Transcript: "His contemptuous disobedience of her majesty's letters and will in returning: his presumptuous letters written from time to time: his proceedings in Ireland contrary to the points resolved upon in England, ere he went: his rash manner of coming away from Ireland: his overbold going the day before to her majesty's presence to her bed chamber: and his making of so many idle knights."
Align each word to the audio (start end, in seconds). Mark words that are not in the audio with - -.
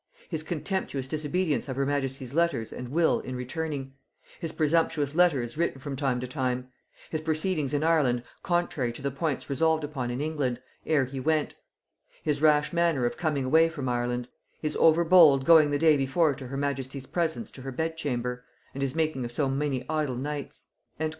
"His 0.29 0.41
contemptuous 0.41 1.07
disobedience 1.07 1.69
of 1.69 1.75
her 1.75 1.85
majesty's 1.85 2.33
letters 2.33 2.73
and 2.73 2.89
will 2.89 3.19
in 3.19 3.35
returning: 3.35 3.93
his 4.39 4.51
presumptuous 4.51 5.13
letters 5.13 5.59
written 5.59 5.79
from 5.79 5.95
time 5.95 6.19
to 6.21 6.25
time: 6.27 6.69
his 7.11 7.21
proceedings 7.21 7.71
in 7.71 7.83
Ireland 7.83 8.23
contrary 8.41 8.91
to 8.93 9.01
the 9.03 9.11
points 9.11 9.47
resolved 9.47 9.83
upon 9.83 10.09
in 10.09 10.19
England, 10.19 10.59
ere 10.87 11.05
he 11.05 11.19
went: 11.19 11.53
his 12.23 12.41
rash 12.41 12.73
manner 12.73 13.05
of 13.05 13.15
coming 13.15 13.45
away 13.45 13.69
from 13.69 13.87
Ireland: 13.87 14.27
his 14.59 14.75
overbold 14.75 15.45
going 15.45 15.69
the 15.69 15.77
day 15.77 15.95
before 15.97 16.33
to 16.33 16.47
her 16.47 16.57
majesty's 16.57 17.05
presence 17.05 17.51
to 17.51 17.61
her 17.61 17.71
bed 17.71 17.95
chamber: 17.95 18.43
and 18.73 18.81
his 18.81 18.95
making 18.95 19.23
of 19.23 19.31
so 19.31 19.49
many 19.49 19.87
idle 19.87 20.15
knights." 20.15 20.65